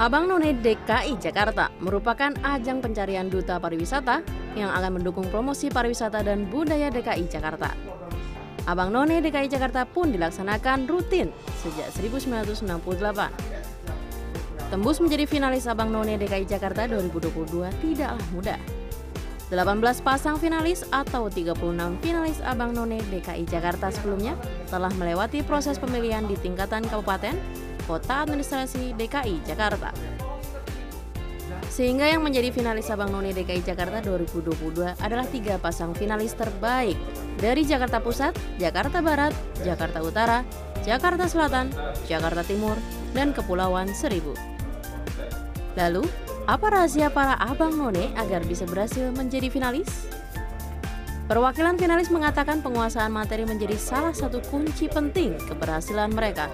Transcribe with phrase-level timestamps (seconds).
[0.00, 4.24] Abang None DKI Jakarta merupakan ajang pencarian duta pariwisata
[4.56, 7.76] yang akan mendukung promosi pariwisata dan budaya DKI Jakarta.
[8.64, 11.28] Abang None DKI Jakarta pun dilaksanakan rutin
[11.60, 14.72] sejak 1968.
[14.72, 18.56] Tembus menjadi finalis Abang None DKI Jakarta 2022 tidaklah mudah.
[19.52, 21.60] 18 pasang finalis atau 36
[22.00, 24.32] finalis Abang None DKI Jakarta sebelumnya
[24.72, 27.36] telah melewati proses pemilihan di tingkatan kabupaten,
[27.90, 29.90] kota administrasi DKI Jakarta.
[31.66, 36.94] Sehingga yang menjadi finalis Abang None DKI Jakarta 2022 adalah tiga pasang finalis terbaik
[37.42, 39.34] dari Jakarta Pusat, Jakarta Barat,
[39.66, 40.38] Jakarta Utara,
[40.86, 41.70] Jakarta Selatan,
[42.06, 42.78] Jakarta Timur,
[43.10, 44.34] dan Kepulauan Seribu.
[45.74, 46.06] Lalu,
[46.46, 50.10] apa rahasia para abang none agar bisa berhasil menjadi finalis?
[51.30, 56.50] Perwakilan finalis mengatakan penguasaan materi menjadi salah satu kunci penting keberhasilan mereka.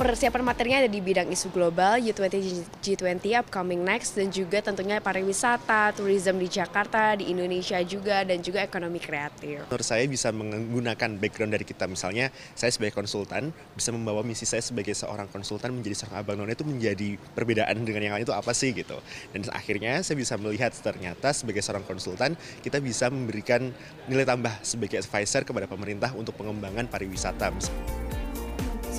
[0.00, 5.92] Persiapan materinya ada di bidang isu global, U20 G20 upcoming next, dan juga tentunya pariwisata,
[5.92, 9.60] tourism di Jakarta, di Indonesia juga, dan juga ekonomi kreatif.
[9.68, 14.64] Menurut saya bisa menggunakan background dari kita, misalnya saya sebagai konsultan bisa membawa misi saya
[14.64, 18.56] sebagai seorang konsultan menjadi seorang abang none itu menjadi perbedaan dengan yang lain itu apa
[18.56, 18.96] sih gitu.
[19.36, 23.68] Dan akhirnya saya bisa melihat ternyata sebagai seorang konsultan kita bisa memberikan
[24.08, 27.52] nilai tambah sebagai advisor kepada pemerintah untuk pengembangan pariwisata.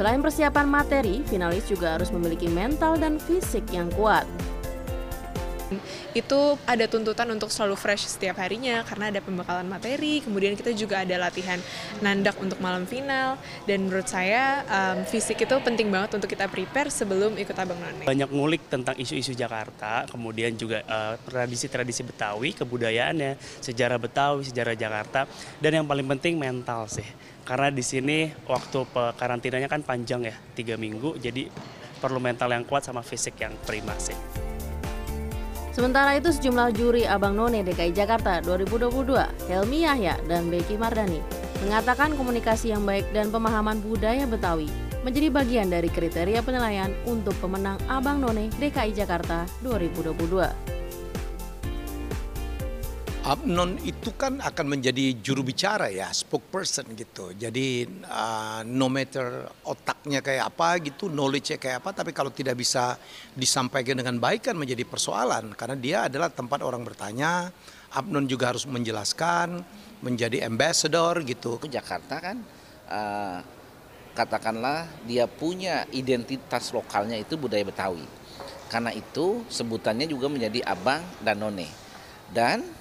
[0.00, 4.24] Selain persiapan materi, finalis juga harus memiliki mental dan fisik yang kuat.
[6.16, 11.02] Itu ada tuntutan untuk selalu fresh setiap harinya karena ada pembekalan materi, kemudian kita juga
[11.02, 11.58] ada latihan
[12.02, 16.90] nandak untuk malam final dan menurut saya um, fisik itu penting banget untuk kita prepare
[16.90, 18.06] sebelum ikut Abang None.
[18.08, 25.28] Banyak ngulik tentang isu-isu Jakarta, kemudian juga uh, tradisi-tradisi Betawi, kebudayaannya, sejarah Betawi, sejarah Jakarta,
[25.62, 27.06] dan yang paling penting mental sih
[27.50, 28.86] karena di sini waktu
[29.18, 31.50] karantinanya kan panjang ya, tiga minggu, jadi
[31.98, 34.39] perlu mental yang kuat sama fisik yang prima sih.
[35.70, 41.22] Sementara itu sejumlah juri Abang None DKI Jakarta 2022, Helmi Yahya dan Becky Mardani,
[41.62, 44.66] mengatakan komunikasi yang baik dan pemahaman budaya Betawi
[45.00, 50.69] menjadi bagian dari kriteria penilaian untuk pemenang Abang None DKI Jakarta 2022.
[53.30, 57.30] Abnon itu kan akan menjadi juru bicara ya, spokesperson gitu.
[57.30, 62.98] Jadi uh, no matter otaknya kayak apa gitu, knowledge-nya kayak apa, tapi kalau tidak bisa
[63.38, 65.54] disampaikan dengan baik kan menjadi persoalan.
[65.54, 67.54] Karena dia adalah tempat orang bertanya,
[67.94, 69.62] Abnon juga harus menjelaskan,
[70.02, 71.54] menjadi ambassador gitu.
[71.62, 72.42] Ke Jakarta kan,
[72.90, 73.38] uh,
[74.10, 78.02] katakanlah dia punya identitas lokalnya itu budaya Betawi.
[78.66, 81.70] Karena itu sebutannya juga menjadi abang dan none.
[82.30, 82.79] Dan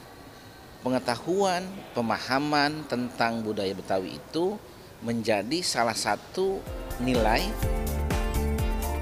[0.84, 4.56] pengetahuan, pemahaman tentang budaya Betawi itu
[5.04, 6.60] menjadi salah satu
[7.00, 7.44] nilai.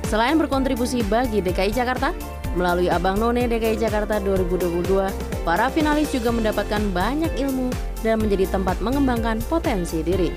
[0.07, 2.15] Selain berkontribusi bagi DKI Jakarta,
[2.55, 5.11] melalui Abang None DKI Jakarta 2022,
[5.43, 7.69] para finalis juga mendapatkan banyak ilmu
[8.01, 10.31] dan menjadi tempat mengembangkan potensi diri.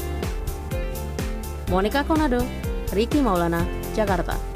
[1.70, 2.42] Monica Konado,
[2.90, 3.62] Ricky Maulana,
[3.94, 4.49] Jakarta.